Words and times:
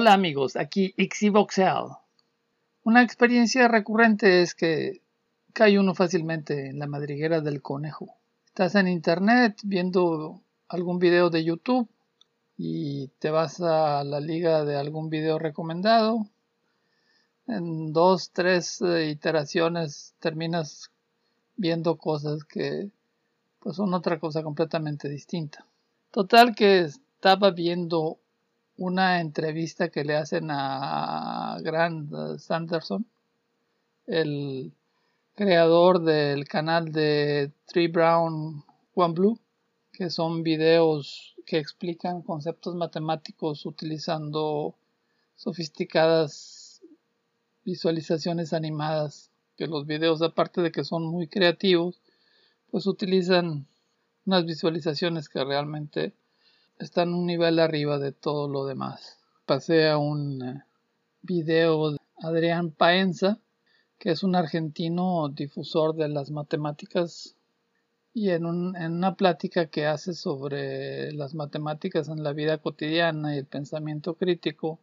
Hola 0.00 0.14
amigos, 0.14 0.56
aquí 0.56 0.94
Ixivoxel. 0.96 1.90
Una 2.84 3.02
experiencia 3.02 3.68
recurrente 3.68 4.40
es 4.40 4.54
que 4.54 5.02
cae 5.52 5.78
uno 5.78 5.94
fácilmente 5.94 6.70
en 6.70 6.78
la 6.78 6.86
madriguera 6.86 7.42
del 7.42 7.60
conejo. 7.60 8.16
Estás 8.46 8.76
en 8.76 8.88
internet 8.88 9.58
viendo 9.62 10.40
algún 10.68 11.00
video 11.00 11.28
de 11.28 11.44
YouTube 11.44 11.86
y 12.56 13.08
te 13.18 13.28
vas 13.28 13.60
a 13.60 14.02
la 14.02 14.20
liga 14.20 14.64
de 14.64 14.78
algún 14.78 15.10
video 15.10 15.38
recomendado. 15.38 16.26
En 17.46 17.92
dos, 17.92 18.30
tres 18.30 18.80
eh, 18.80 19.10
iteraciones 19.10 20.14
terminas 20.18 20.90
viendo 21.56 21.98
cosas 21.98 22.44
que 22.44 22.88
pues 23.58 23.76
son 23.76 23.92
otra 23.92 24.18
cosa 24.18 24.42
completamente 24.42 25.10
distinta. 25.10 25.66
Total 26.10 26.54
que 26.54 26.86
estaba 26.86 27.50
viendo 27.50 28.19
una 28.80 29.20
entrevista 29.20 29.90
que 29.90 30.04
le 30.04 30.16
hacen 30.16 30.48
a 30.50 31.58
Grant 31.60 32.38
Sanderson, 32.38 33.04
el 34.06 34.72
creador 35.34 36.02
del 36.02 36.48
canal 36.48 36.90
de 36.90 37.52
Three 37.66 37.88
Brown 37.88 38.64
One 38.94 39.12
Blue, 39.12 39.38
que 39.92 40.08
son 40.08 40.42
videos 40.42 41.36
que 41.44 41.58
explican 41.58 42.22
conceptos 42.22 42.74
matemáticos 42.74 43.66
utilizando 43.66 44.74
sofisticadas 45.36 46.80
visualizaciones 47.66 48.54
animadas, 48.54 49.30
que 49.58 49.66
los 49.66 49.84
videos 49.84 50.22
aparte 50.22 50.62
de 50.62 50.72
que 50.72 50.84
son 50.84 51.04
muy 51.04 51.28
creativos, 51.28 52.00
pues 52.70 52.86
utilizan 52.86 53.66
unas 54.24 54.46
visualizaciones 54.46 55.28
que 55.28 55.44
realmente 55.44 56.14
están 56.80 57.12
un 57.12 57.26
nivel 57.26 57.58
arriba 57.58 57.98
de 57.98 58.12
todo 58.12 58.48
lo 58.48 58.64
demás. 58.64 59.18
Pasé 59.44 59.88
a 59.88 59.98
un 59.98 60.42
eh, 60.42 60.64
video 61.22 61.92
de 61.92 61.98
Adrián 62.22 62.70
Paenza, 62.70 63.38
que 63.98 64.10
es 64.10 64.22
un 64.22 64.34
argentino 64.34 65.28
difusor 65.28 65.94
de 65.94 66.08
las 66.08 66.30
matemáticas 66.30 67.36
y 68.14 68.30
en, 68.30 68.46
en, 68.76 68.92
una 68.92 69.14
plática 69.14 69.66
que 69.66 69.86
hace 69.86 70.14
sobre 70.14 71.12
las 71.12 71.34
matemáticas 71.34 72.08
en 72.08 72.24
la 72.24 72.32
vida 72.32 72.58
cotidiana 72.58 73.34
y 73.34 73.38
el 73.38 73.46
pensamiento 73.46 74.14
crítico, 74.14 74.80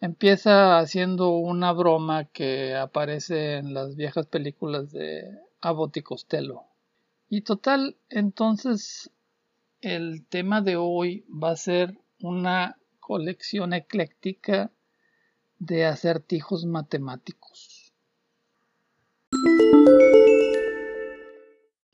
empieza 0.00 0.78
haciendo 0.78 1.30
una 1.30 1.72
broma 1.72 2.24
que 2.24 2.74
aparece 2.74 3.56
en 3.56 3.74
las 3.74 3.94
viejas 3.94 4.26
películas 4.26 4.90
de 4.90 5.38
Abbott 5.60 5.96
y 5.96 6.02
Costello. 6.02 6.64
Y 7.30 7.42
total, 7.42 7.96
entonces 8.10 9.10
el 9.80 10.26
tema 10.26 10.60
de 10.60 10.76
hoy 10.76 11.24
va 11.28 11.50
a 11.50 11.56
ser 11.56 11.96
una 12.20 12.76
colección 12.98 13.72
ecléctica 13.72 14.72
de 15.58 15.84
acertijos 15.86 16.66
matemáticos. 16.66 17.92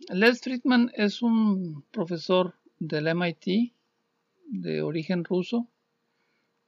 Les 0.08 0.41
Friedman 0.41 0.91
es 0.94 1.22
un 1.22 1.84
profesor 1.91 2.54
del 2.78 3.14
MIT 3.14 3.74
de 4.46 4.82
origen 4.82 5.24
ruso, 5.24 5.69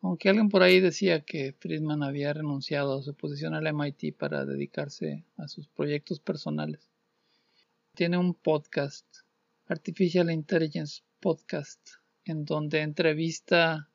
aunque 0.02 0.28
alguien 0.28 0.48
por 0.48 0.62
ahí 0.62 0.80
decía 0.80 1.20
que 1.22 1.54
Friedman 1.58 2.02
había 2.02 2.32
renunciado 2.32 2.98
a 2.98 3.02
su 3.02 3.14
posición 3.14 3.54
al 3.54 3.72
MIT 3.72 4.16
para 4.16 4.44
dedicarse 4.44 5.24
a 5.36 5.48
sus 5.48 5.66
proyectos 5.68 6.20
personales. 6.20 6.90
Tiene 7.94 8.18
un 8.18 8.34
podcast, 8.34 9.06
Artificial 9.68 10.30
Intelligence 10.30 11.02
Podcast, 11.20 11.80
en 12.24 12.44
donde 12.44 12.80
entrevista 12.80 13.88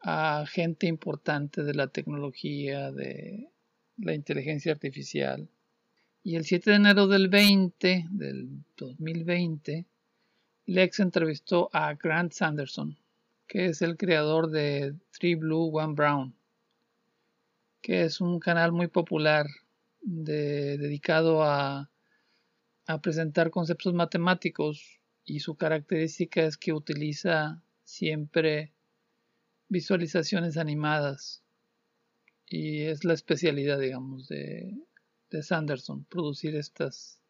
a 0.00 0.44
gente 0.46 0.86
importante 0.86 1.62
de 1.62 1.74
la 1.74 1.88
tecnología, 1.88 2.92
de 2.92 3.50
la 3.96 4.14
inteligencia 4.14 4.72
artificial. 4.72 5.48
Y 6.22 6.36
el 6.36 6.44
7 6.44 6.70
de 6.70 6.76
enero 6.76 7.06
del 7.06 7.28
20, 7.28 8.06
del 8.10 8.64
2020, 8.76 9.86
Lex 10.66 11.00
entrevistó 11.00 11.70
a 11.72 11.94
Grant 11.94 12.32
Sanderson, 12.32 12.98
que 13.46 13.66
es 13.66 13.82
el 13.82 13.96
creador 13.96 14.50
de 14.50 14.94
Three 15.10 15.34
Blue, 15.34 15.70
One 15.76 15.94
Brown, 15.94 16.34
que 17.80 18.02
es 18.02 18.20
un 18.20 18.38
canal 18.40 18.72
muy 18.72 18.88
popular 18.88 19.46
dedicado 20.00 21.42
a 21.42 21.90
a 22.88 23.02
presentar 23.02 23.50
conceptos 23.50 23.92
matemáticos 23.92 24.97
y 25.28 25.40
su 25.40 25.56
característica 25.56 26.42
es 26.42 26.56
que 26.56 26.72
utiliza 26.72 27.62
siempre 27.84 28.72
visualizaciones 29.68 30.56
animadas 30.56 31.42
y 32.46 32.84
es 32.84 33.04
la 33.04 33.12
especialidad 33.12 33.78
digamos 33.78 34.26
de, 34.28 34.74
Sanderson 35.42 36.04
producir 36.04 36.56
estas 36.56 37.20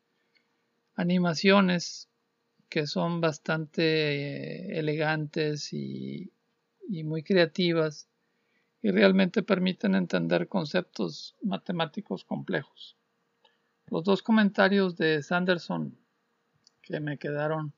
animaciones 0.95 2.09
que 2.69 2.87
son 2.87 3.21
bastante 3.21 3.83
eh, 3.83 4.79
elegantes 4.79 5.73
y, 5.73 6.31
y 6.89 7.03
muy 7.03 7.25
creativas 7.25 8.09
y 8.81 8.93
realmente 8.93 9.43
permiten 9.43 9.97
entender 9.97 10.47
conceptos 10.47 11.35
matemáticos 11.43 12.25
complejos. 12.25 12.97
Los 13.89 14.05
dos 14.05 14.23
comentarios 14.23 14.97
de 14.97 15.21
Sanderson 15.25 15.99
que 16.83 17.01
me 17.01 17.19
quedaron 17.19 17.75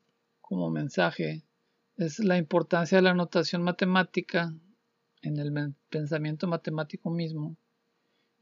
como 0.51 0.69
mensaje 0.69 1.45
es 1.95 2.19
la 2.19 2.37
importancia 2.37 2.97
de 2.97 3.03
la 3.03 3.13
notación 3.13 3.63
matemática 3.63 4.53
en 5.21 5.37
el 5.37 5.73
pensamiento 5.89 6.45
matemático 6.45 7.09
mismo 7.09 7.55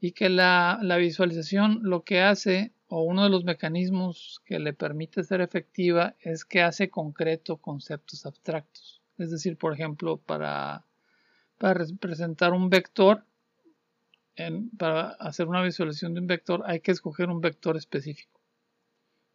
y 0.00 0.10
que 0.10 0.28
la, 0.28 0.80
la, 0.82 0.96
visualización 0.96 1.78
lo 1.84 2.02
que 2.02 2.20
hace 2.20 2.74
o 2.88 3.04
uno 3.04 3.22
de 3.22 3.30
los 3.30 3.44
mecanismos 3.44 4.40
que 4.44 4.58
le 4.58 4.72
permite 4.72 5.22
ser 5.22 5.40
efectiva 5.40 6.16
es 6.18 6.44
que 6.44 6.62
hace 6.62 6.90
concreto 6.90 7.58
conceptos 7.58 8.26
abstractos. 8.26 9.00
Es 9.16 9.30
decir, 9.30 9.56
por 9.56 9.72
ejemplo, 9.72 10.16
para, 10.16 10.84
para 11.58 11.74
representar 11.74 12.52
un 12.54 12.70
vector 12.70 13.24
para 14.76 15.10
hacer 15.10 15.46
una 15.46 15.62
visualización 15.62 16.14
de 16.14 16.22
un 16.22 16.26
vector 16.26 16.64
hay 16.66 16.80
que 16.80 16.90
escoger 16.90 17.28
un 17.28 17.40
vector 17.40 17.76
específico. 17.76 18.39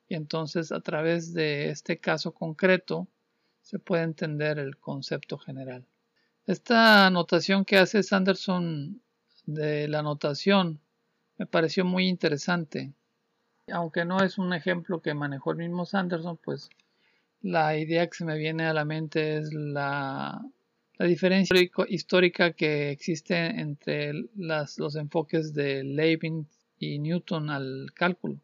Y 0.08 0.16
entonces 0.16 0.72
a 0.72 0.82
través 0.82 1.34
de 1.34 1.70
este 1.70 2.00
caso 2.00 2.34
concreto 2.34 3.08
se 3.62 3.80
puede 3.80 4.04
entender 4.04 4.60
el 4.60 4.78
concepto 4.78 5.38
general. 5.38 5.86
Esta 6.46 7.08
anotación 7.08 7.66
que 7.66 7.78
hace 7.78 8.04
Sanderson 8.04 9.02
de 9.46 9.88
la 9.88 10.04
notación 10.04 10.80
me 11.38 11.48
pareció 11.48 11.86
muy 11.86 12.08
interesante. 12.08 12.94
Aunque 13.72 14.06
no 14.06 14.20
es 14.20 14.38
un 14.38 14.54
ejemplo 14.54 15.02
que 15.02 15.16
manejó 15.16 15.52
el 15.52 15.58
mismo 15.58 15.86
Sanderson, 15.86 16.38
pues 16.38 16.70
la 17.42 17.78
idea 17.78 18.08
que 18.08 18.18
se 18.18 18.26
me 18.26 18.38
viene 18.38 18.66
a 18.66 18.74
la 18.74 18.86
mente 18.86 19.38
es 19.38 19.52
la 19.54 20.44
la 20.98 21.06
diferencia 21.06 21.58
histórica 21.90 22.54
que 22.54 22.90
existe 22.92 23.36
entre 23.36 24.14
los 24.36 24.96
enfoques 24.96 25.54
de 25.54 25.84
Leibniz 25.84 26.48
y 26.80 27.00
Newton 27.00 27.50
al 27.50 27.88
cálculo. 27.94 28.40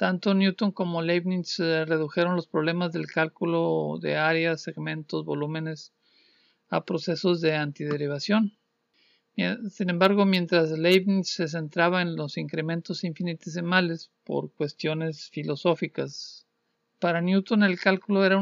Tanto 0.00 0.32
Newton 0.32 0.72
como 0.72 1.02
Leibniz 1.02 1.58
redujeron 1.58 2.34
los 2.34 2.46
problemas 2.46 2.90
del 2.90 3.06
cálculo 3.06 3.98
de 4.00 4.16
áreas, 4.16 4.62
segmentos, 4.62 5.26
volúmenes 5.26 5.92
a 6.70 6.86
procesos 6.86 7.42
de 7.42 7.54
antiderivación. 7.54 8.56
Sin 9.68 9.90
embargo, 9.90 10.24
mientras 10.24 10.70
Leibniz 10.70 11.28
se 11.28 11.48
centraba 11.48 12.00
en 12.00 12.16
los 12.16 12.38
incrementos 12.38 13.04
infinitesimales 13.04 14.10
por 14.24 14.50
cuestiones 14.54 15.28
filosóficas, 15.28 16.46
para 16.98 17.20
Newton 17.20 17.62
el 17.62 17.78
cálculo 17.78 18.24
era, 18.24 18.36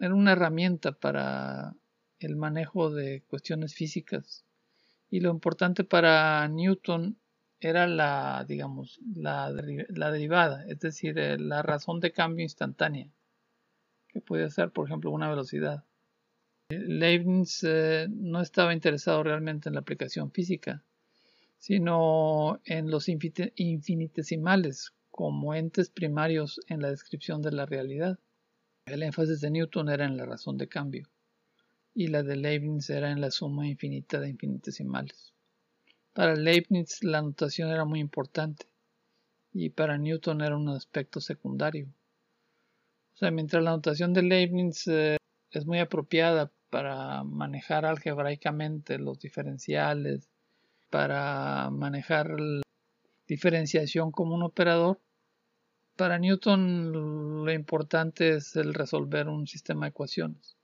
era 0.00 0.14
una 0.16 0.32
herramienta 0.32 0.90
para 0.90 1.76
el 2.18 2.34
manejo 2.34 2.90
de 2.90 3.22
cuestiones 3.28 3.76
físicas. 3.76 4.44
Y 5.10 5.20
lo 5.20 5.30
importante 5.30 5.84
para 5.84 6.48
Newton 6.48 7.21
era 7.62 7.86
la, 7.86 8.44
digamos, 8.46 8.98
la, 9.14 9.52
derivada, 9.52 10.66
es 10.66 10.80
decir, 10.80 11.16
eh, 11.18 11.38
la 11.38 11.62
razón 11.62 12.00
de 12.00 12.10
cambio 12.10 12.42
instantánea, 12.42 13.08
que 14.08 14.20
puede 14.20 14.50
ser, 14.50 14.70
por 14.70 14.88
ejemplo, 14.88 15.12
una 15.12 15.30
velocidad. 15.30 15.84
Leibniz 16.70 17.62
eh, 17.62 18.08
no 18.10 18.40
estaba 18.40 18.74
interesado 18.74 19.22
realmente 19.22 19.68
en 19.68 19.74
la 19.74 19.80
aplicación 19.80 20.32
física, 20.32 20.82
sino 21.58 22.60
en 22.64 22.90
los 22.90 23.08
infinitesimales 23.08 24.92
como 25.12 25.54
entes 25.54 25.88
primarios 25.88 26.60
en 26.66 26.82
la 26.82 26.90
descripción 26.90 27.42
de 27.42 27.52
la 27.52 27.64
realidad. 27.64 28.18
El 28.86 29.04
énfasis 29.04 29.40
de 29.40 29.50
Newton 29.50 29.88
era 29.88 30.04
en 30.04 30.16
la 30.16 30.26
razón 30.26 30.58
de 30.58 30.66
cambio 30.66 31.08
y 31.94 32.08
la 32.08 32.24
de 32.24 32.36
Leibniz 32.36 32.90
era 32.90 33.12
en 33.12 33.20
la 33.20 33.30
suma 33.30 33.68
infinita 33.68 34.18
de 34.18 34.30
infinitesimales. 34.30 35.32
Para 36.12 36.34
Leibniz 36.34 37.02
la 37.02 37.22
notación 37.22 37.70
era 37.70 37.86
muy 37.86 37.98
importante 37.98 38.66
y 39.52 39.70
para 39.70 39.96
Newton 39.96 40.42
era 40.42 40.56
un 40.56 40.68
aspecto 40.68 41.20
secundario. 41.20 41.86
O 43.14 43.16
sea, 43.16 43.30
mientras 43.30 43.62
la 43.62 43.70
notación 43.70 44.12
de 44.12 44.22
Leibniz 44.22 44.86
eh, 44.88 45.16
es 45.50 45.66
muy 45.66 45.78
apropiada 45.78 46.50
para 46.68 47.24
manejar 47.24 47.86
algebraicamente 47.86 48.98
los 48.98 49.20
diferenciales, 49.20 50.28
para 50.90 51.70
manejar 51.70 52.38
la 52.38 52.62
diferenciación 53.26 54.12
como 54.12 54.34
un 54.34 54.42
operador. 54.42 55.00
Para 55.96 56.18
Newton 56.18 57.44
lo 57.44 57.52
importante 57.52 58.34
es 58.34 58.56
el 58.56 58.74
resolver 58.74 59.28
un 59.28 59.46
sistema 59.46 59.86
de 59.86 59.90
ecuaciones. 59.90 60.56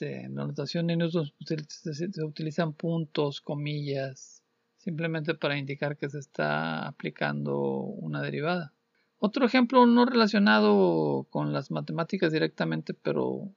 Este, 0.00 0.22
en 0.22 0.34
la 0.34 0.46
notación 0.46 0.86
Newton 0.86 1.30
se 1.68 2.24
utilizan 2.24 2.72
puntos, 2.72 3.42
comillas, 3.42 4.42
simplemente 4.78 5.34
para 5.34 5.58
indicar 5.58 5.98
que 5.98 6.08
se 6.08 6.18
está 6.18 6.86
aplicando 6.86 7.58
una 7.58 8.22
derivada. 8.22 8.72
Otro 9.18 9.44
ejemplo 9.44 9.84
no 9.84 10.06
relacionado 10.06 11.26
con 11.28 11.52
las 11.52 11.70
matemáticas 11.70 12.32
directamente, 12.32 12.94
pero 12.94 13.52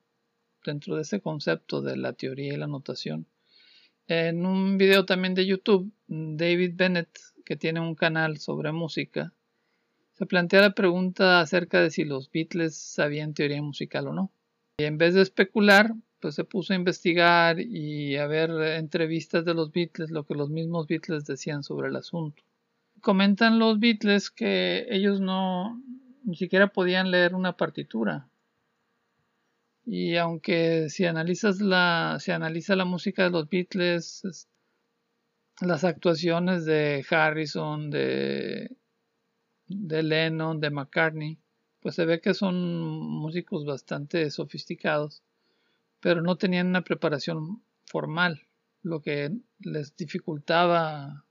dentro 0.65 0.97
de 0.97 1.03
ese 1.03 1.21
concepto 1.21 1.81
de 1.81 1.95
la 1.95 2.11
teoría 2.11 2.53
y 2.53 2.57
la 2.57 2.67
notación. 2.67 3.25
En 4.07 4.45
un 4.45 4.77
video 4.77 5.05
también 5.05 5.35
de 5.35 5.45
YouTube, 5.45 5.93
David 6.07 6.73
Bennett, 6.75 7.19
que 7.45 7.55
tiene 7.55 7.79
un 7.79 7.95
canal 7.95 8.37
sobre 8.37 8.73
música, 8.73 9.31
se 10.11 10.25
plantea 10.25 10.59
la 10.59 10.75
pregunta 10.75 11.39
acerca 11.39 11.79
de 11.79 11.89
si 11.89 12.03
los 12.03 12.29
Beatles 12.29 12.75
sabían 12.75 13.33
teoría 13.33 13.61
musical 13.61 14.09
o 14.09 14.13
no. 14.13 14.31
Y 14.77 14.83
en 14.83 14.97
vez 14.97 15.13
de 15.13 15.21
especular, 15.21 15.93
pues 16.23 16.33
se 16.33 16.43
puso 16.43 16.73
a 16.73 16.77
investigar 16.77 17.59
y 17.59 18.17
a 18.17 18.25
ver 18.25 18.49
entrevistas 18.79 19.45
de 19.45 19.53
los 19.53 19.71
Beatles, 19.71 20.09
lo 20.09 20.25
que 20.25 20.33
los 20.33 20.49
mismos 20.49 20.87
Beatles 20.87 21.25
decían 21.25 21.61
sobre 21.61 21.89
el 21.89 21.95
asunto 21.95 22.43
comentan 23.03 23.59
los 23.59 23.79
Beatles 23.79 24.31
que 24.31 24.87
ellos 24.89 25.19
no 25.19 25.83
ni 26.23 26.37
siquiera 26.37 26.67
podían 26.67 27.11
leer 27.11 27.35
una 27.35 27.57
partitura. 27.57 28.29
Y 29.85 30.15
aunque 30.15 30.87
si 30.89 31.05
analizas 31.05 31.59
la, 31.59 32.17
si 32.21 32.31
analiza 32.31 32.77
la 32.77 32.85
música 32.85 33.25
de 33.25 33.29
los 33.29 33.49
Beatles, 33.49 34.47
las 35.59 35.83
actuaciones 35.83 36.63
de 36.63 37.05
Harrison, 37.09 37.89
de, 37.89 38.77
de 39.67 40.03
Lennon, 40.03 40.61
de 40.61 40.69
McCartney, 40.69 41.37
pues 41.81 41.95
se 41.95 42.05
ve 42.05 42.21
que 42.21 42.33
son 42.33 42.55
músicos 42.61 43.65
bastante 43.65 44.31
sofisticados, 44.31 45.21
pero 46.03 46.21
no 46.21 46.35
tenían 46.35 46.67
una 46.67 46.83
preparación 46.83 47.63
formal, 47.85 48.41
lo 48.81 49.01
que 49.01 49.31
les 49.59 49.95
dificultaba 49.95 51.23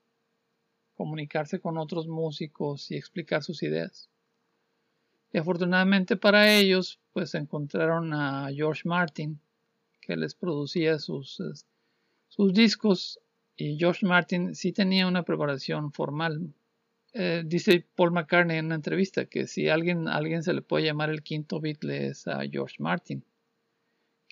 comunicarse 0.94 1.60
con 1.60 1.76
otros 1.76 2.08
músicos 2.08 2.90
y 2.90 2.96
explicar 2.96 3.42
sus 3.42 3.62
ideas. 3.62 4.08
Y 5.30 5.36
afortunadamente 5.36 6.16
para 6.16 6.50
ellos, 6.54 7.00
pues 7.12 7.34
encontraron 7.34 8.14
a 8.14 8.48
George 8.50 8.88
Martin, 8.88 9.38
que 10.00 10.16
les 10.16 10.34
producía 10.34 10.98
sus, 10.98 11.42
sus 12.28 12.54
discos, 12.54 13.20
y 13.54 13.76
George 13.76 14.06
Martin 14.06 14.54
sí 14.54 14.72
tenía 14.72 15.06
una 15.06 15.22
preparación 15.22 15.92
formal. 15.92 16.54
Eh, 17.12 17.42
dice 17.44 17.86
Paul 17.94 18.12
McCartney 18.12 18.56
en 18.56 18.66
una 18.66 18.76
entrevista 18.76 19.26
que 19.26 19.46
si 19.46 19.68
alguien, 19.68 20.08
alguien 20.08 20.42
se 20.42 20.54
le 20.54 20.62
puede 20.62 20.86
llamar 20.86 21.10
el 21.10 21.22
quinto 21.22 21.60
Beatle 21.60 22.06
es 22.06 22.26
a 22.26 22.40
George 22.50 22.76
Martin. 22.78 23.22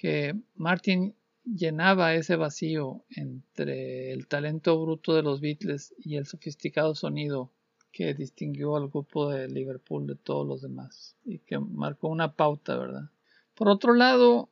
Que 0.01 0.35
Martin 0.55 1.15
llenaba 1.45 2.15
ese 2.15 2.37
vacío 2.37 3.05
entre 3.11 4.13
el 4.13 4.29
talento 4.29 4.81
bruto 4.81 5.15
de 5.15 5.23
los 5.23 5.43
Beatles 5.43 5.95
y 5.99 6.17
el 6.17 6.25
sofisticado 6.25 6.95
sonido 6.95 7.53
que 7.93 8.15
distinguió 8.15 8.77
al 8.77 8.89
grupo 8.89 9.29
de 9.29 9.47
Liverpool 9.47 10.07
de 10.07 10.15
todos 10.15 10.47
los 10.47 10.63
demás 10.63 11.19
y 11.27 11.41
que 11.41 11.59
marcó 11.59 12.09
una 12.09 12.33
pauta, 12.33 12.79
¿verdad? 12.79 13.11
Por 13.55 13.69
otro 13.69 13.93
lado, 13.93 14.49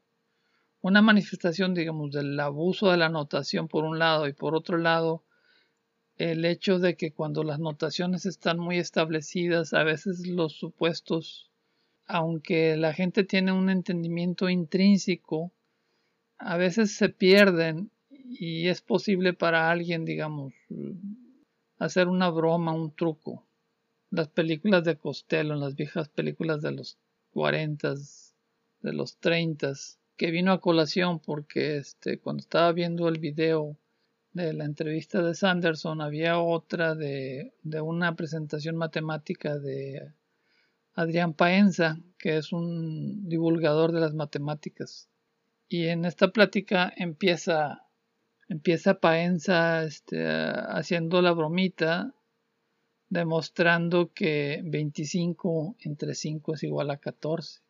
una 0.82 1.00
manifestación, 1.00 1.72
digamos, 1.72 2.12
del 2.12 2.38
abuso 2.38 2.90
de 2.90 2.98
la 2.98 3.08
notación 3.08 3.68
por 3.68 3.84
un 3.84 3.98
lado 3.98 4.28
y 4.28 4.34
por 4.34 4.54
otro 4.54 4.76
lado, 4.76 5.24
el 6.16 6.44
hecho 6.44 6.78
de 6.78 6.94
que 6.94 7.14
cuando 7.14 7.42
las 7.42 7.58
notaciones 7.58 8.26
están 8.26 8.58
muy 8.58 8.76
establecidas, 8.76 9.72
a 9.72 9.82
veces 9.82 10.26
los 10.26 10.58
supuestos, 10.58 11.47
aunque 12.08 12.76
la 12.76 12.94
gente 12.94 13.22
tiene 13.22 13.52
un 13.52 13.68
entendimiento 13.68 14.48
intrínseco, 14.48 15.52
a 16.38 16.56
veces 16.56 16.96
se 16.96 17.10
pierden 17.10 17.90
y 18.08 18.68
es 18.68 18.80
posible 18.80 19.34
para 19.34 19.70
alguien, 19.70 20.06
digamos, 20.06 20.54
hacer 21.78 22.08
una 22.08 22.30
broma, 22.30 22.72
un 22.72 22.94
truco. 22.94 23.46
Las 24.10 24.28
películas 24.28 24.84
de 24.84 24.96
Costello, 24.96 25.54
las 25.54 25.74
viejas 25.74 26.08
películas 26.08 26.62
de 26.62 26.72
los 26.72 26.98
40, 27.32 27.94
de 28.80 28.92
los 28.94 29.18
30, 29.18 29.72
que 30.16 30.30
vino 30.30 30.52
a 30.52 30.62
colación 30.62 31.20
porque 31.20 31.76
este, 31.76 32.18
cuando 32.20 32.40
estaba 32.40 32.72
viendo 32.72 33.06
el 33.08 33.18
video 33.18 33.76
de 34.32 34.54
la 34.54 34.64
entrevista 34.64 35.22
de 35.22 35.34
Sanderson, 35.34 36.00
había 36.00 36.40
otra 36.40 36.94
de, 36.94 37.52
de 37.62 37.80
una 37.82 38.16
presentación 38.16 38.76
matemática 38.76 39.58
de 39.58 40.14
Adrián 40.98 41.32
Paenza, 41.32 41.96
que 42.18 42.38
es 42.38 42.52
un 42.52 43.28
divulgador 43.28 43.92
de 43.92 44.00
las 44.00 44.14
matemáticas 44.14 45.08
y 45.68 45.86
en 45.86 46.04
esta 46.04 46.32
plática 46.32 46.92
empieza, 46.96 47.86
Paenza 49.00 49.84
este, 49.84 50.26
haciendo 50.26 51.22
la 51.22 51.30
bromita, 51.30 52.16
demostrando 53.10 54.12
que 54.12 54.60
25 54.64 55.76
entre 55.78 56.16
5 56.16 56.54
es 56.54 56.64
igual 56.64 56.90
a 56.90 56.96
14. 56.96 57.60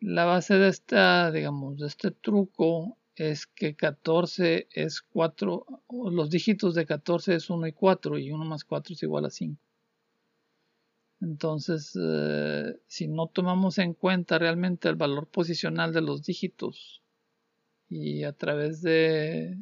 La 0.00 0.24
base 0.24 0.54
de 0.54 0.66
de 1.30 1.86
este 1.86 2.10
truco 2.10 2.98
es 3.14 3.46
que 3.46 3.76
14 3.76 4.66
es 4.72 5.02
4, 5.02 5.66
los 6.10 6.30
dígitos 6.30 6.74
de 6.74 6.84
14 6.84 7.36
es 7.36 7.48
1 7.48 7.68
y 7.68 7.72
4 7.72 8.18
y 8.18 8.32
1 8.32 8.44
más 8.44 8.64
4 8.64 8.94
es 8.94 9.02
igual 9.04 9.26
a 9.26 9.30
5. 9.30 9.56
Entonces, 11.22 11.96
eh, 12.00 12.76
si 12.88 13.06
no 13.06 13.28
tomamos 13.28 13.78
en 13.78 13.94
cuenta 13.94 14.40
realmente 14.40 14.88
el 14.88 14.96
valor 14.96 15.28
posicional 15.28 15.92
de 15.92 16.00
los 16.00 16.24
dígitos 16.24 17.00
y 17.88 18.24
a 18.24 18.32
través 18.32 18.82
de, 18.82 19.56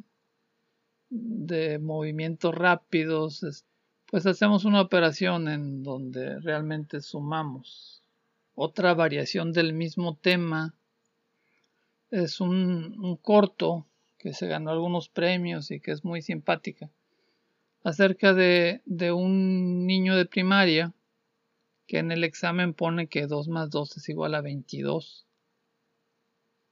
de 1.09 1.77
movimientos 1.77 2.55
rápidos, 2.55 3.63
pues 4.07 4.25
hacemos 4.25 4.65
una 4.65 4.81
operación 4.81 5.47
en 5.47 5.83
donde 5.83 6.39
realmente 6.39 6.99
sumamos. 6.99 8.01
Otra 8.55 8.95
variación 8.95 9.53
del 9.53 9.73
mismo 9.73 10.17
tema 10.17 10.73
es 12.09 12.41
un 12.41 13.17
corto 13.21 13.85
que 14.17 14.33
se 14.33 14.47
ganó 14.47 14.71
algunos 14.71 15.09
premios 15.09 15.69
y 15.69 15.79
que 15.79 15.91
es 15.91 16.03
muy 16.03 16.23
simpática 16.23 16.89
acerca 17.83 18.33
de, 18.33 18.81
de 18.85 19.11
un 19.11 19.85
niño 19.85 20.15
de 20.15 20.25
primaria 20.25 20.93
que 21.91 21.99
en 21.99 22.13
el 22.13 22.23
examen 22.23 22.73
pone 22.73 23.07
que 23.07 23.27
2 23.27 23.49
más 23.49 23.69
2 23.69 23.97
es 23.97 24.07
igual 24.07 24.33
a 24.35 24.39
22. 24.39 25.27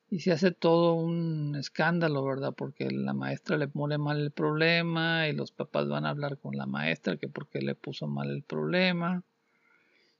Y 0.10 0.22
se 0.22 0.32
hace 0.32 0.52
todo 0.52 0.94
un 0.94 1.58
escándalo, 1.58 2.24
¿verdad? 2.24 2.54
Porque 2.56 2.90
la 2.90 3.12
maestra 3.14 3.58
le 3.58 3.68
pone 3.68 3.98
mal 3.98 4.18
el 4.22 4.32
problema 4.32 5.28
y 5.28 5.34
los 5.34 5.52
papás 5.52 5.90
van 5.90 6.06
a 6.06 6.12
hablar 6.12 6.38
con 6.38 6.56
la 6.56 6.66
maestra 6.66 7.18
que 7.18 7.28
porque 7.28 7.60
le 7.60 7.76
puso 7.76 8.08
mal 8.08 8.30
el 8.30 8.44
problema 8.44 9.26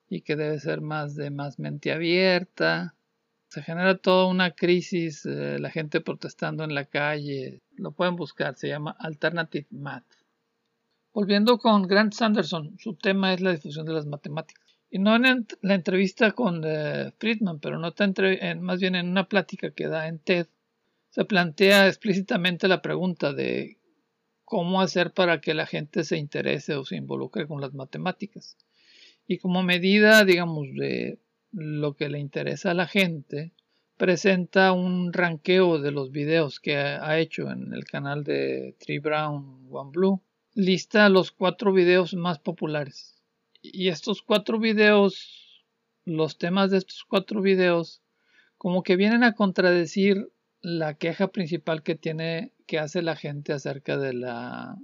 y 0.10 0.20
que 0.20 0.36
debe 0.36 0.60
ser 0.60 0.82
más 0.82 1.16
de 1.16 1.32
más 1.32 1.60
mente 1.60 1.94
abierta. 1.94 2.94
Se 3.48 3.64
genera 3.64 4.00
toda 4.00 4.26
una 4.26 4.52
crisis, 4.52 5.26
eh, 5.26 5.60
la 5.60 5.70
gente 5.70 6.02
protestando 6.02 6.66
en 6.66 6.76
la 6.76 6.84
calle. 6.84 7.62
Lo 7.78 7.94
pueden 7.94 8.18
buscar, 8.18 8.58
se 8.58 8.68
llama 8.68 8.98
Alternative 9.00 9.68
Math. 9.72 10.14
Volviendo 11.14 11.58
con 11.58 11.84
Grant 11.84 12.12
Sanderson, 12.12 12.78
su 12.80 12.96
tema 12.96 13.34
es 13.34 13.40
la 13.40 13.52
difusión 13.52 13.86
de 13.86 13.94
las 13.94 14.06
matemáticas. 14.06 14.69
Y 14.92 14.98
no 14.98 15.16
en 15.16 15.46
la 15.62 15.76
entrevista 15.76 16.32
con 16.32 16.64
eh, 16.66 17.12
Friedman, 17.20 17.60
pero 17.60 17.78
no 17.78 17.94
en, 17.98 18.62
más 18.62 18.80
bien 18.80 18.96
en 18.96 19.08
una 19.08 19.28
plática 19.28 19.72
que 19.72 19.88
da 19.88 20.08
en 20.08 20.18
TED, 20.18 20.48
se 21.10 21.26
plantea 21.26 21.88
explícitamente 21.88 22.68
la 22.68 22.82
pregunta 22.82 23.34
de 23.34 23.78
cómo 24.46 24.82
hacer 24.82 25.12
para 25.12 25.42
que 25.42 25.54
la 25.54 25.68
gente 25.68 26.04
se 26.04 26.18
interese 26.18 26.76
o 26.76 26.86
se 26.86 26.96
involucre 26.96 27.48
con 27.48 27.62
las 27.62 27.74
matemáticas. 27.74 28.58
Y 29.28 29.38
como 29.38 29.62
medida, 29.62 30.26
digamos, 30.26 30.68
de 30.74 31.20
lo 31.52 31.96
que 31.96 32.10
le 32.10 32.18
interesa 32.18 32.72
a 32.72 32.76
la 32.76 32.88
gente, 32.88 33.54
presenta 33.96 34.72
un 34.72 35.14
ranqueo 35.14 35.78
de 35.78 35.92
los 35.92 36.12
videos 36.12 36.60
que 36.60 36.78
ha 36.78 37.20
hecho 37.20 37.52
en 37.52 37.74
el 37.74 37.86
canal 37.86 38.24
de 38.24 38.76
Tree 38.80 39.00
Brown 39.00 39.68
One 39.70 39.92
Blue. 39.92 40.24
Lista 40.56 41.10
los 41.10 41.32
cuatro 41.32 41.74
videos 41.74 42.16
más 42.16 42.40
populares 42.40 43.19
y 43.62 43.90
estos 43.90 44.22
cuatro 44.22 44.60
videos, 44.60 45.66
los 46.06 46.38
temas 46.38 46.72
de 46.72 46.78
estos 46.78 47.06
cuatro 47.08 47.42
videos, 47.42 48.02
como 48.58 48.84
que 48.84 48.96
vienen 48.96 49.24
a 49.24 49.36
contradecir 49.36 50.32
la 50.62 50.96
queja 50.96 51.30
principal 51.30 51.84
que 51.84 51.96
tiene, 51.96 52.54
que 52.68 52.80
hace 52.80 53.02
la 53.02 53.16
gente 53.16 53.54
acerca 53.54 53.98
de 53.98 54.14
la, 54.14 54.78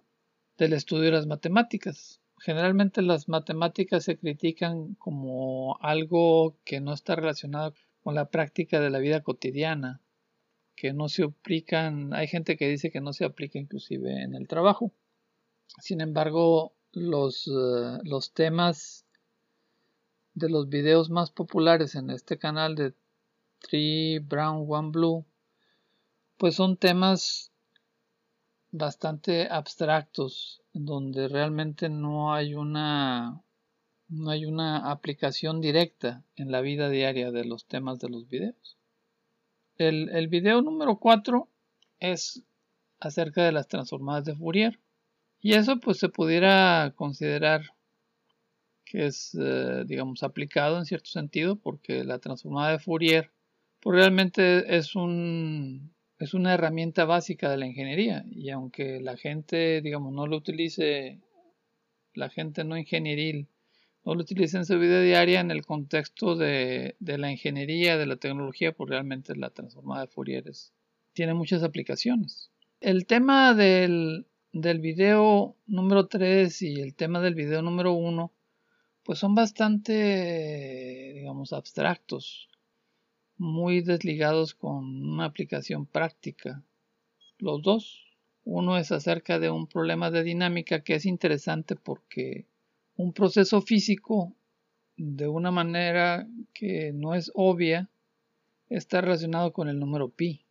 del 0.58 0.74
estudio 0.74 1.05
de 1.05 1.12
las 1.12 1.27
matemáticas. 1.27 2.22
Generalmente 2.39 3.01
las 3.01 3.27
matemáticas 3.27 4.03
se 4.03 4.17
critican 4.17 4.96
como 4.96 5.77
algo 5.82 6.58
que 6.63 6.82
no 6.82 6.94
está 6.94 7.15
relacionado 7.15 7.74
con 8.01 8.15
la 8.15 8.29
práctica 8.29 8.79
de 8.79 8.89
la 8.89 9.00
vida 9.00 9.22
cotidiana 9.22 10.01
que 10.75 10.94
no 10.94 11.10
se 11.10 11.24
aplican, 11.24 12.13
hay 12.13 12.27
gente 12.27 12.58
que 12.58 12.67
dice 12.67 12.91
que 12.91 13.01
no 13.01 13.13
se 13.13 13.25
aplica 13.25 13.58
inclusive 13.58 14.24
en 14.24 14.36
el 14.36 14.48
trabajo. 14.48 14.94
Sin 15.79 16.01
embargo, 16.01 16.75
los, 16.96 17.48
eh, 17.48 18.00
los 18.04 18.32
temas 18.34 19.06
de 20.34 20.50
los 20.50 20.70
videos 20.70 21.10
más 21.10 21.32
populares 21.32 21.96
en 21.96 22.10
este 22.10 22.38
canal 22.38 22.75
de 22.75 22.94
3 23.60 24.28
Brown 24.28 24.66
One 24.68 24.92
Blue, 24.92 25.25
pues 26.38 26.56
son 26.56 26.78
temas 26.78 27.52
bastante 28.72 29.48
abstractos, 29.50 30.62
donde 30.74 31.28
realmente 31.28 31.90
no 31.90 32.34
hay 32.34 32.56
una 32.56 33.42
no 34.08 34.30
hay 34.30 34.46
una 34.46 34.92
aplicación 34.92 35.62
directa 35.62 36.24
en 36.36 36.52
la 36.52 36.62
vida 36.62 36.90
diaria 36.90 37.32
de 37.32 37.44
los 37.44 37.66
temas 37.66 37.98
de 38.00 38.10
los 38.10 38.28
videos. 38.28 38.78
El, 39.78 40.10
el 40.10 40.28
video 40.28 40.62
número 40.62 40.98
4 40.98 41.50
es 42.00 42.44
acerca 43.00 43.44
de 43.44 43.52
las 43.52 43.68
transformadas 43.68 44.25
de 44.25 44.36
Fourier. 44.36 44.80
Y 45.46 45.54
eso 45.54 45.80
pues 45.80 46.00
se 46.00 46.10
pudiera 46.10 46.92
considerar 46.96 47.62
que 48.84 49.06
es, 49.06 49.38
eh, 49.40 49.84
digamos, 49.86 50.24
aplicado 50.24 50.80
en 50.80 50.86
cierto 50.86 51.12
sentido 51.12 51.56
porque 51.56 52.04
la 52.04 52.18
transformada 52.18 52.72
de 52.72 52.80
Fourier 52.80 53.32
pues 53.80 53.96
realmente 53.96 54.75
es 54.75 54.96
un 54.96 55.94
es 56.18 56.34
una 56.34 56.56
herramienta 56.56 57.06
básica 57.06 57.52
de 57.52 57.58
la 57.58 57.68
ingeniería 57.68 58.25
y 58.28 58.50
aunque 58.50 59.00
la 59.02 59.18
gente, 59.18 59.82
digamos, 59.82 60.12
no 60.14 60.25
lo 60.25 60.36
utilice, 60.36 61.22
la 62.16 62.30
gente 62.32 62.64
no 62.64 62.75
ingenieril 62.75 63.48
no 64.04 64.16
lo 64.16 64.22
utilice 64.22 64.58
en 64.58 64.66
su 64.66 64.80
vida 64.80 65.00
diaria 65.00 65.42
en 65.42 65.52
el 65.52 65.64
contexto 65.64 66.36
de, 66.36 66.96
la 67.00 67.32
ingeniería, 67.32 68.00
de 68.00 68.08
la 68.08 68.16
tecnología, 68.16 68.72
pues 68.72 68.90
realmente 68.90 69.36
la 69.36 69.52
transformada 69.52 70.02
de 70.02 70.08
Fourier 70.08 70.44
tiene 71.14 71.36
muchas 71.36 71.62
aplicaciones. 71.62 72.50
El 72.82 73.06
tema 73.06 73.54
del, 73.54 74.25
del 74.56 74.80
video 74.80 75.58
número 75.68 76.08
3 76.08 76.62
y 76.62 76.80
el 76.80 76.96
tema 76.96 77.20
del 77.20 77.36
video 77.36 77.62
número 77.62 77.92
1 77.92 78.32
pues 79.04 79.20
son 79.20 79.36
bastante, 79.36 81.12
digamos, 81.14 81.52
abstractos, 81.52 82.48
muy 83.36 83.82
desligados 83.82 84.54
con 84.56 85.12
una 85.12 85.26
aplicación 85.26 85.86
práctica. 85.86 86.64
Los 87.38 87.62
dos. 87.64 88.06
Uno 88.46 88.78
es 88.78 88.94
acerca 88.94 89.40
de 89.40 89.50
un 89.50 89.68
problema 89.68 90.10
de 90.10 90.24
dinámica 90.24 90.86
que 90.86 90.96
es 90.96 91.06
interesante 91.06 91.76
porque 91.76 92.46
un 92.96 93.12
proceso 93.12 93.62
físico 93.62 94.34
de 94.96 95.28
una 95.28 95.52
manera 95.52 96.30
que 96.54 96.94
no 96.94 97.14
es 97.14 97.30
obvia 97.36 97.90
está 98.70 99.02
relacionado 99.02 99.52
con 99.52 99.68
el 99.68 99.80
número 99.80 100.08
pi. 100.08 100.46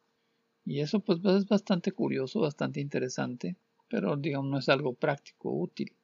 Y 0.66 0.80
eso 0.80 1.00
pues 1.00 1.25
es 1.25 1.49
bastante 1.49 1.90
curioso, 1.92 2.40
bastante 2.40 2.80
interesante, 2.82 3.56
pero 3.94 4.16
digamos 4.16 4.50
no 4.50 4.58
es 4.58 4.68
algo 4.68 4.92
práctico, 4.94 5.52
útil, 5.52 5.96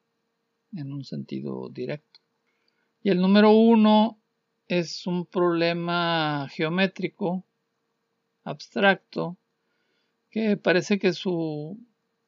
en 0.72 0.92
un 0.92 1.02
sentido 1.02 1.68
directo. 1.70 2.20
Y 3.02 3.10
el 3.10 3.20
número 3.20 3.50
uno 3.50 4.22
es 4.68 5.08
un 5.08 5.26
problema 5.26 6.46
geométrico, 6.52 7.44
abstracto, 8.44 9.38
que 10.30 10.56
parece 10.56 11.00
que 11.00 11.12
su 11.12 11.84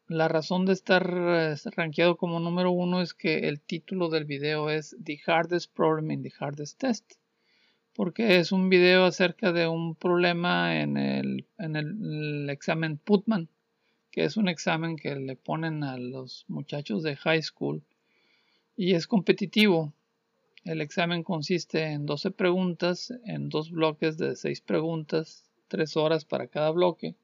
la 0.08 0.26
razón 0.26 0.66
de 0.66 0.72
estar 0.72 1.08
eh, 1.16 1.54
rankeado 1.76 2.16
como 2.16 2.40
número 2.40 2.72
uno 2.72 3.00
es 3.00 3.14
que 3.14 3.46
el 3.46 3.60
título 3.60 4.08
del 4.08 4.24
video 4.24 4.68
es 4.68 4.96
The 5.00 5.20
Hardest 5.24 5.72
Problem 5.72 6.10
in 6.10 6.24
the 6.24 6.32
Hardest 6.40 6.80
Test. 6.80 7.12
Porque 7.94 8.38
es 8.38 8.50
un 8.50 8.68
video 8.68 9.04
acerca 9.04 9.52
de 9.52 9.68
un 9.68 9.94
problema 9.94 10.80
en 10.80 10.96
el, 10.96 11.46
en 11.56 11.76
el, 11.76 12.50
examen 12.50 12.98
Putman, 12.98 13.48
que 14.12 14.22
es 14.24 14.36
un 14.36 14.48
examen 14.48 14.94
que 14.96 15.16
le 15.16 15.34
ponen 15.34 15.82
a 15.82 15.96
los 15.98 16.44
muchachos 16.46 17.02
de 17.02 17.16
high 17.16 17.42
school 17.42 17.82
y 18.76 18.94
es 18.94 19.08
competitivo. 19.08 19.92
El 20.64 20.80
examen 20.80 21.24
consiste 21.24 21.82
en 21.82 22.06
12 22.06 22.30
preguntas, 22.30 23.12
en 23.24 23.48
dos 23.48 23.72
bloques 23.72 24.16
de 24.18 24.36
6 24.36 24.60
preguntas, 24.60 25.50
3 25.66 25.96
horas 25.96 26.24
para 26.24 26.46
cada 26.46 26.70
bloque 26.70 27.16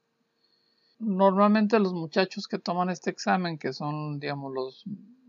normalmente 0.99 1.79
los 1.79 1.93
muchachos 1.93 2.47
que 2.47 2.59
toman 2.59 2.89
este 2.89 3.09
examen, 3.09 3.57
que 3.57 3.73
son, 3.73 4.19
digamos, 4.19 4.53
los 4.53 4.83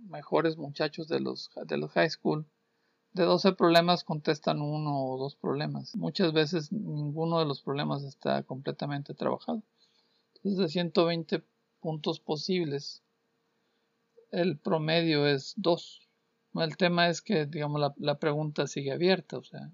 mejores 0.08 0.58
muchachos 0.58 1.08
de 1.08 1.20
los, 1.20 1.50
de 1.64 1.78
los 1.78 1.92
high 1.92 2.10
school, 2.10 2.44
de 3.12 3.24
12 3.24 3.52
problemas 3.52 4.04
contestan 4.04 4.60
uno 4.60 5.04
o 5.04 5.18
dos 5.18 5.36
problemas. 5.36 5.96
Muchas 5.96 6.32
veces 6.32 6.72
ninguno 6.72 7.38
de 7.38 7.46
los 7.46 7.62
problemas 7.62 8.02
está 8.02 8.42
completamente 8.42 9.14
trabajado. 9.14 9.62
De 10.42 10.68
120 10.68 11.42
puntos 11.80 12.20
posibles, 12.20 13.02
el 14.30 14.58
promedio 14.58 15.26
es 15.26 15.54
2. 15.56 16.08
El 16.54 16.76
tema 16.76 17.08
es 17.08 17.22
que, 17.22 17.46
digamos, 17.46 17.80
la, 17.80 17.94
la 17.98 18.18
pregunta 18.18 18.66
sigue 18.66 18.92
abierta. 18.92 19.38
O 19.38 19.44
sea, 19.44 19.70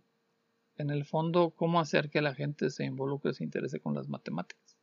en 0.76 0.90
el 0.90 1.04
fondo, 1.04 1.50
¿cómo 1.50 1.80
hacer 1.80 2.10
que 2.10 2.20
la 2.20 2.34
gente 2.34 2.70
se 2.70 2.84
involucre, 2.84 3.32
se 3.32 3.44
interese 3.44 3.80
con 3.80 3.94
las 3.94 4.08
matemáticas? 4.08 4.76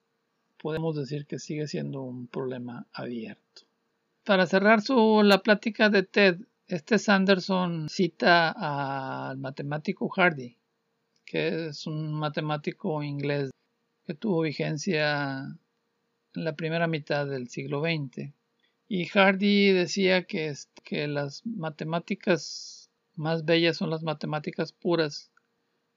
podemos 0.63 0.95
decir 0.95 1.27
que 1.27 1.39
sigue 1.39 1.67
siendo 1.67 2.01
un 2.01 2.27
problema 2.27 2.87
abierto. 2.93 3.63
Para 4.23 4.47
cerrar 4.47 4.81
su, 4.81 5.21
la 5.21 5.39
plática 5.39 5.89
de 5.89 6.03
Ted, 6.03 6.37
este 6.67 6.97
Sanderson 6.97 7.89
cita 7.89 9.29
al 9.29 9.37
matemático 9.37 10.07
Hardy, 10.07 10.57
que 11.25 11.67
es 11.67 11.85
un 11.85 12.13
matemático 12.13 13.03
inglés 13.03 13.51
que 14.05 14.13
tuvo 14.13 14.41
vigencia 14.41 15.59
en 16.35 16.43
la 16.43 16.55
primera 16.55 16.87
mitad 16.87 17.27
del 17.27 17.49
siglo 17.49 17.81
XX. 17.81 18.33
Y 18.87 19.05
Hardy 19.05 19.71
decía 19.71 20.23
que, 20.23 20.53
que 20.83 21.07
las 21.07 21.45
matemáticas 21.45 22.89
más 23.15 23.45
bellas 23.45 23.77
son 23.77 23.89
las 23.89 24.03
matemáticas 24.03 24.71
puras 24.71 25.31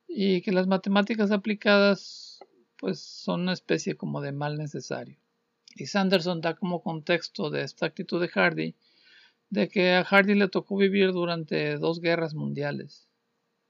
y 0.09 0.43
que 0.43 0.53
las 0.53 0.67
matemáticas 0.67 1.31
aplicadas 1.31 2.41
pues 2.79 3.01
son 3.01 3.43
una 3.43 3.53
especie 3.53 3.97
como 3.97 4.21
de 4.21 4.33
mal 4.33 4.59
necesario. 4.59 5.19
Y 5.75 5.87
Sanderson 5.87 6.41
da 6.41 6.55
como 6.55 6.83
contexto 6.83 7.51
de 7.51 7.63
esta 7.63 7.87
actitud 7.87 8.21
de 8.21 8.29
Hardy 8.29 8.75
de 9.51 9.69
que 9.69 9.93
a 9.93 10.05
Hardy 10.05 10.35
le 10.35 10.49
tocó 10.49 10.77
vivir 10.77 11.13
durante 11.13 11.77
dos 11.77 12.01
guerras 12.01 12.35
mundiales. 12.35 13.09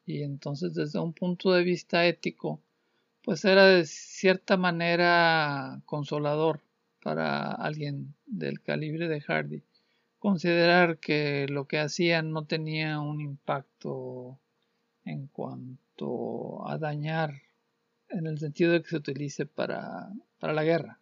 Y 0.05 0.23
entonces 0.23 0.75
desde 0.75 1.01
un 1.01 1.13
punto 1.13 1.53
de 1.53 1.65
vista 1.65 2.07
ético, 2.07 2.63
pues 3.27 3.45
era 3.45 3.67
de 3.67 3.85
cierta 3.87 4.57
manera 4.57 5.83
consolador 5.85 6.61
para 7.03 7.51
alguien 7.51 8.15
del 8.25 8.63
calibre 8.63 9.09
de 9.09 9.21
Hardy 9.21 9.63
considerar 10.21 10.99
que 10.99 11.47
lo 11.49 11.67
que 11.67 11.81
hacían 11.81 12.31
no 12.31 12.47
tenía 12.47 13.01
un 13.01 13.21
impacto 13.21 14.39
en 15.05 15.27
cuanto 15.27 16.69
a 16.69 16.79
dañar 16.79 17.43
en 18.11 18.29
el 18.29 18.39
sentido 18.39 18.73
de 18.73 18.83
que 18.83 18.91
se 18.91 18.97
utilice 18.97 19.45
para, 19.45 20.09
la 20.41 20.63
guerra. 20.63 21.01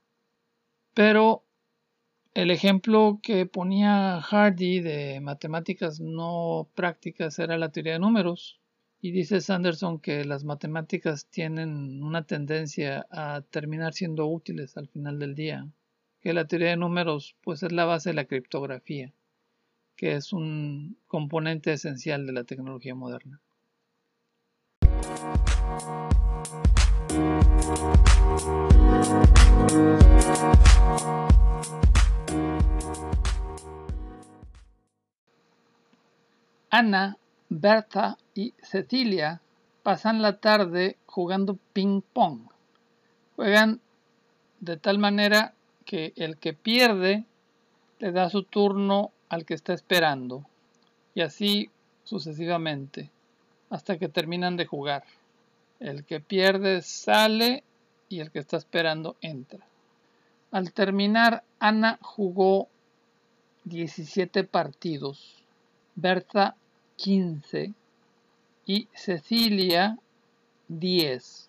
Pero 0.95 1.45
el 2.33 2.51
ejemplo 2.51 3.21
que 3.23 3.45
ponía 3.45 4.23
Hardy 4.23 4.81
de 4.81 5.21
matemáticas 5.21 6.01
no 6.01 6.71
prácticas 6.75 7.39
era 7.39 7.59
la 7.59 7.71
teoría 7.71 7.95
de 7.95 7.99
números. 7.99 8.61
Y 9.05 9.11
dice 9.11 9.43
Sanderson 9.43 9.99
que 9.99 10.25
las 10.25 10.45
matemáticas 10.45 11.27
tienen 11.27 12.03
una 12.03 12.23
tendencia 12.23 13.07
a 13.11 13.43
terminar 13.43 13.93
siendo 13.93 14.27
útiles 14.27 14.79
al 14.79 14.89
final 14.89 15.19
del 15.19 15.35
día. 15.35 15.69
Que 16.23 16.33
la 16.33 16.47
teoría 16.47 16.71
de 16.71 16.79
números 16.79 17.37
pues 17.43 17.63
es 17.63 17.71
la 17.71 17.85
base 17.85 18.09
de 18.09 18.15
la 18.15 18.25
criptografía, 18.25 19.13
que 19.95 20.15
es 20.15 20.33
un 20.33 20.97
componente 21.07 21.75
esencial 21.75 22.27
de 22.27 22.33
la 22.33 22.45
tecnología 22.45 22.95
moderna. 22.95 23.43
Ana, 36.71 37.19
Berta 37.57 38.19
y 38.35 38.53
Cecilia 38.61 39.41
pasan 39.85 40.23
la 40.23 40.39
tarde 40.41 40.97
jugando 41.07 41.57
ping 41.73 42.01
pong. 42.01 42.49
Juegan 43.37 43.81
de 44.59 44.77
tal 44.77 44.99
manera 44.99 45.55
que 45.85 46.13
el 46.17 46.37
que 46.37 46.53
pierde 46.53 47.25
le 48.01 48.11
da 48.11 48.29
su 48.29 48.43
turno 48.43 49.13
al 49.29 49.45
que 49.45 49.55
está 49.55 49.73
esperando 49.73 50.45
y 51.15 51.21
así 51.21 51.71
sucesivamente 52.03 53.13
hasta 53.71 53.99
que 53.99 54.09
terminan 54.09 54.57
de 54.57 54.67
jugar. 54.67 55.05
El 55.79 56.05
que 56.05 56.19
pierde 56.19 56.83
sale 56.83 57.63
y 58.09 58.19
el 58.19 58.33
que 58.33 58.41
está 58.41 58.57
esperando 58.57 59.17
entra. 59.21 59.65
Al 60.51 60.73
terminar, 60.73 61.45
Ana 61.61 62.01
jugó 62.03 62.69
17 63.63 64.43
partidos, 64.43 65.45
Berta 65.95 66.57
15 66.97 67.73
y 68.67 68.89
Cecilia 68.95 69.99
10. 70.69 71.49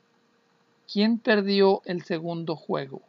¿Quién 0.91 1.19
perdió 1.19 1.81
el 1.85 2.03
segundo 2.03 2.55
juego? 2.55 3.01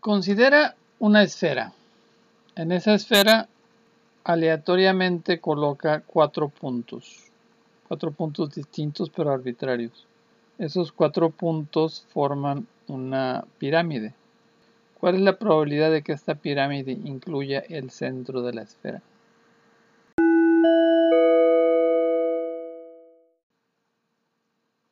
Considera 0.00 0.76
una 0.98 1.22
esfera. 1.22 1.72
En 2.56 2.72
esa 2.72 2.94
esfera 2.94 3.48
aleatoriamente 4.24 5.40
coloca 5.40 6.02
cuatro 6.06 6.48
puntos. 6.48 7.24
Cuatro 7.86 8.10
puntos 8.12 8.54
distintos 8.54 9.10
pero 9.10 9.30
arbitrarios. 9.30 10.06
Esos 10.58 10.92
cuatro 10.92 11.30
puntos 11.30 12.06
forman 12.12 12.66
una 12.86 13.44
pirámide. 13.58 14.14
¿Cuál 15.00 15.14
es 15.14 15.22
la 15.22 15.38
probabilidad 15.38 15.90
de 15.90 16.02
que 16.02 16.12
esta 16.12 16.34
pirámide 16.34 16.92
incluya 16.92 17.60
el 17.60 17.88
centro 17.90 18.42
de 18.42 18.52
la 18.52 18.62
esfera? 18.62 19.02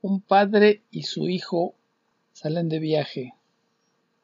Un 0.00 0.22
padre 0.22 0.80
y 0.90 1.02
su 1.02 1.28
hijo 1.28 1.74
salen 2.32 2.70
de 2.70 2.78
viaje. 2.78 3.34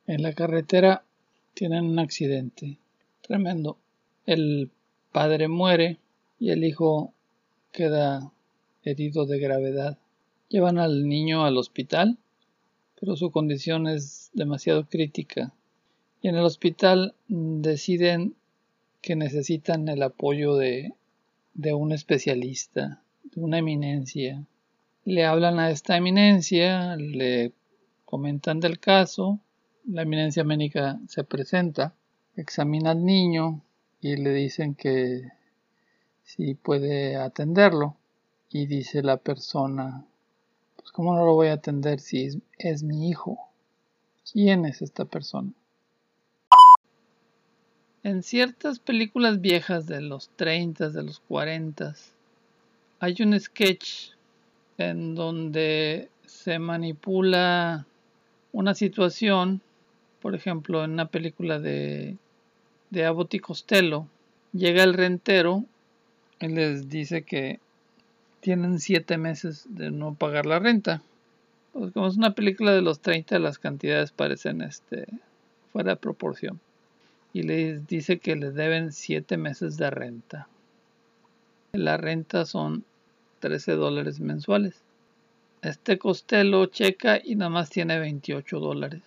En 0.07 0.23
la 0.23 0.33
carretera 0.33 1.05
tienen 1.53 1.85
un 1.85 1.99
accidente 1.99 2.79
tremendo. 3.21 3.77
El 4.25 4.71
padre 5.13 5.49
muere 5.49 5.99
y 6.39 6.49
el 6.49 6.65
hijo 6.65 7.13
queda 7.73 8.33
herido 8.85 9.27
de 9.27 9.39
gravedad. 9.39 9.99
Llevan 10.49 10.79
al 10.79 11.07
niño 11.07 11.45
al 11.45 11.59
hospital, 11.59 12.17
pero 12.99 13.17
su 13.17 13.31
condición 13.31 13.87
es 13.87 14.31
demasiado 14.33 14.87
crítica. 14.89 15.53
Y 16.25 16.29
en 16.29 16.37
el 16.37 16.45
hospital 16.45 17.15
deciden 17.29 18.35
que 19.03 19.15
necesitan 19.15 19.87
el 19.91 20.03
apoyo 20.03 20.57
de, 20.57 20.95
un 21.75 21.93
especialista, 21.93 23.03
de 23.25 23.43
una 23.43 23.59
eminencia. 23.59 24.43
Le 25.05 25.27
hablan 25.27 25.59
a 25.59 25.69
esta 25.69 25.99
eminencia, 25.99 26.97
le 26.97 27.53
comentan 28.07 28.59
del 28.59 28.81
caso, 28.81 29.39
la 29.87 30.01
eminencia 30.01 30.45
médica 30.45 30.99
se 31.09 31.25
presenta, 31.25 31.95
examina 32.37 32.93
al 32.93 33.05
niño 33.05 33.61
y 34.01 34.17
le 34.17 34.33
dicen 34.33 34.75
que 34.75 35.29
si 36.23 36.55
puede 36.55 37.17
atenderlo. 37.17 37.99
Y 38.49 38.65
dice 38.65 39.03
la 39.03 39.19
persona, 39.19 40.07
pues 40.77 40.91
cómo 40.91 41.15
no 41.15 41.27
lo 41.27 41.35
voy 41.35 41.49
a 41.49 41.55
atender 41.61 42.01
si 42.01 42.43
es 42.57 42.83
mi 42.83 43.11
hijo. 43.11 43.51
¿Quién 44.33 44.65
es 44.65 44.81
esta 44.81 45.05
persona? 45.05 45.53
En 48.05 48.23
ciertas 48.23 48.81
películas 48.81 49.41
viejas 49.41 49.87
de 49.87 50.03
los 50.03 50.29
30, 50.37 50.91
de 50.91 51.03
los 51.05 51.21
40, 51.21 51.95
hay 53.01 53.17
un 53.21 53.41
sketch 53.41 54.11
en 54.77 55.15
donde 55.15 56.11
se 56.27 56.59
manipula 56.59 57.87
una 58.53 58.75
situación, 58.75 59.63
por 60.21 60.35
ejemplo, 60.35 60.85
en 60.85 60.91
una 60.91 61.07
película 61.07 61.59
de, 61.59 62.19
de 62.91 63.07
Abbott 63.07 63.33
y 63.33 63.39
Costello, 63.39 64.07
llega 64.53 64.85
el 64.85 64.93
rentero 64.93 65.65
y 66.41 66.49
les 66.49 66.91
dice 66.91 67.23
que 67.23 67.59
tienen 68.41 68.81
siete 68.81 69.17
meses 69.17 69.65
de 69.71 69.91
no 69.91 70.13
pagar 70.13 70.45
la 70.45 70.59
renta. 70.59 71.01
Pues 71.73 71.91
como 71.93 72.09
es 72.09 72.19
una 72.19 72.35
película 72.35 72.73
de 72.73 72.83
los 72.83 73.01
30, 73.01 73.39
las 73.39 73.59
cantidades 73.59 74.13
parecen 74.13 74.61
este, 74.61 75.07
fuera 75.73 75.93
de 75.93 75.97
proporción. 75.97 76.61
Y 77.35 77.43
les 77.43 77.87
dice 77.87 78.21
que 78.21 78.37
les 78.37 78.55
deben 78.55 78.93
siete 78.93 79.37
meses 79.37 79.77
de 79.77 79.91
renta. 79.91 80.49
La 81.73 81.97
renta 81.97 82.47
son 82.47 82.85
13 83.41 83.73
dólares 83.73 84.21
mensuales. 84.21 84.81
Este 85.61 85.99
Costello 85.99 86.67
checa 86.67 87.21
y 87.23 87.35
nada 87.35 87.51
más 87.51 87.71
tiene 87.71 87.99
28 87.99 88.61
dólares. 88.61 89.03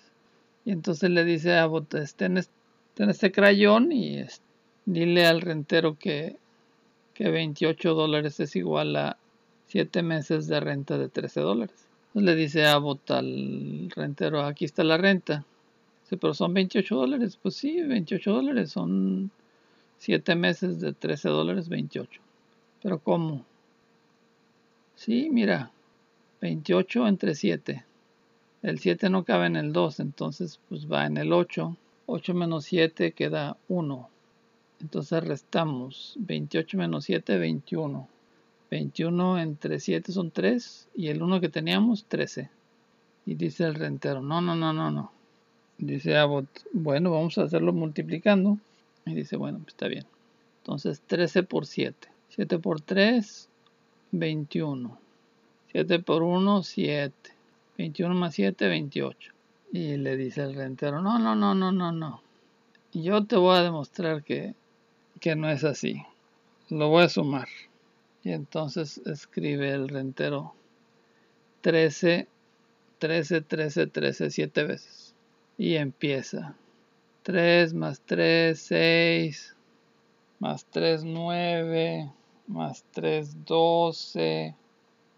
Y 0.66 0.72
entonces 0.72 1.10
le 1.10 1.24
dice 1.24 1.54
a 1.54 1.64
Abbott, 1.64 1.96
ten, 2.18 2.38
este 2.38 3.32
crayón 3.32 3.94
y 3.94 4.26
dile 4.86 5.26
al 5.26 5.40
rentero 5.40 5.98
que, 5.98 6.36
que 7.14 7.30
28 7.30 7.94
dólares 7.94 8.42
es 8.42 8.58
igual 8.58 8.96
a 8.98 9.18
7 9.68 10.04
meses 10.04 10.48
de 10.48 10.60
renta 10.60 10.98
de 10.98 11.08
13 11.08 11.40
dólares. 11.40 11.88
Entonces 12.08 12.26
le 12.26 12.36
dice 12.36 12.66
Abbott 12.66 13.10
al 13.12 13.90
rentero, 13.96 14.42
aquí 14.42 14.66
está 14.66 14.84
la 14.84 14.98
renta. 14.98 15.46
Dice, 16.08 16.16
pero 16.16 16.34
son 16.34 16.54
28 16.54 16.96
dólares. 16.96 17.38
Pues 17.42 17.56
sí, 17.56 17.82
28 17.82 18.32
dólares 18.32 18.72
son 18.72 19.30
7 19.98 20.36
meses 20.36 20.80
de 20.80 20.94
13 20.94 21.28
dólares, 21.28 21.68
28. 21.68 22.22
Pero 22.82 23.00
¿cómo? 23.00 23.44
Sí, 24.96 25.30
mira, 25.30 25.70
28 26.40 27.10
entre 27.10 27.36
7. 27.36 27.84
El 28.62 28.80
7 28.80 29.10
no 29.10 29.26
cabe 29.26 29.48
en 29.48 29.58
el 29.58 29.74
2, 29.74 30.00
entonces 30.00 30.62
pues 30.70 30.90
va 30.90 31.06
en 31.06 31.18
el 31.18 31.34
8. 31.34 31.76
8 32.06 32.34
menos 32.34 32.64
7 32.64 33.12
queda 33.12 33.58
1. 33.68 34.10
Entonces 34.80 35.24
restamos 35.26 36.16
28 36.20 36.78
menos 36.78 37.04
7, 37.04 37.38
21. 37.38 38.08
21 38.72 39.40
entre 39.40 39.82
7 39.82 40.14
son 40.14 40.32
3 40.32 40.88
y 40.96 41.08
el 41.10 41.22
1 41.22 41.42
que 41.42 41.50
teníamos 41.50 42.06
13. 42.06 42.50
Y 43.26 43.36
dice 43.36 43.66
el 43.66 43.76
rentero, 43.76 44.22
no, 44.22 44.40
no, 44.40 44.56
no, 44.56 44.72
no, 44.72 44.90
no. 44.90 45.17
Dice 45.78 46.18
Abbott, 46.18 46.48
bueno, 46.74 47.12
vamos 47.12 47.38
a 47.38 47.44
hacerlo 47.44 47.74
multiplicando. 47.74 48.58
Y 49.06 49.14
dice, 49.14 49.38
bueno, 49.38 49.60
pues 49.60 49.70
está 49.70 49.88
bien. 49.88 50.06
Entonces 50.62 51.02
13 51.06 51.44
por 51.44 51.66
7. 51.66 52.10
7 52.30 52.60
por 52.60 52.82
3, 52.82 53.50
21. 54.12 55.00
7 55.72 56.00
por 56.00 56.24
1, 56.24 56.64
7. 56.64 57.32
21 57.78 58.16
más 58.16 58.34
7, 58.36 58.68
28. 58.68 59.32
Y 59.72 59.98
le 59.98 60.18
dice 60.18 60.42
el 60.42 60.56
rentero, 60.56 61.02
no, 61.02 61.20
no, 61.20 61.36
no, 61.36 61.54
no, 61.54 61.72
no, 61.72 61.92
no. 61.92 62.22
Yo 62.94 63.26
te 63.26 63.36
voy 63.36 63.58
a 63.58 63.64
demostrar 63.64 64.24
que, 64.24 64.56
que 65.20 65.36
no 65.36 65.50
es 65.50 65.64
así. 65.64 66.04
Lo 66.70 66.90
voy 66.90 67.04
a 67.04 67.10
sumar. 67.10 67.48
Y 68.24 68.32
entonces 68.32 69.00
escribe 69.06 69.72
el 69.72 69.90
rentero 69.90 70.54
13, 71.62 72.28
13, 73.00 73.42
13, 73.42 73.88
13, 73.88 74.32
7 74.32 74.64
veces. 74.64 75.07
Y 75.58 75.76
empieza. 75.76 76.56
3 77.24 77.74
más 77.74 78.02
3, 78.02 78.60
6. 78.60 79.56
Más 80.40 80.66
3, 80.66 81.04
9. 81.04 82.12
Más 82.48 82.86
3, 82.92 83.46
12 83.46 84.56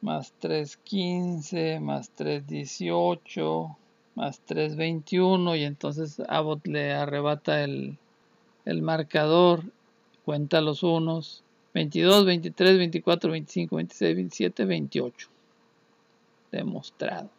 más 0.01 0.33
3, 0.39 0.77
15, 0.77 1.79
más 1.79 2.11
3, 2.11 2.47
18, 2.47 3.77
más 4.15 4.39
3, 4.45 4.75
21 4.75 5.55
y 5.55 5.63
entonces 5.63 6.21
Abbott 6.27 6.65
le 6.67 6.93
arrebata 6.93 7.63
el, 7.63 7.97
el 8.65 8.81
marcador, 8.81 9.63
cuenta 10.25 10.61
los 10.61 10.83
unos, 10.83 11.43
22, 11.73 12.25
23, 12.25 12.77
24, 12.77 13.31
25, 13.31 13.75
26, 13.75 14.15
27, 14.15 14.65
28. 14.65 15.27
Demostrado. 16.51 17.29